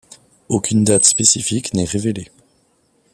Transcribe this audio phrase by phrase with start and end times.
[0.49, 2.31] Aucune date spécifique n'est révélée.